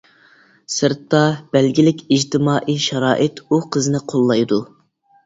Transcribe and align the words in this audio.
سىرتتا 0.75 1.19
بەلگىلىك 1.55 2.01
ئىجتىمائىي 2.15 2.79
شارائىت 2.87 3.43
ئۇ 3.45 3.61
قىزنى 3.77 4.03
قوللايدۇ. 4.15 4.59